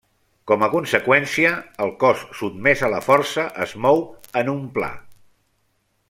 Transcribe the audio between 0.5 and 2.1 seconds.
Com a conseqüència, el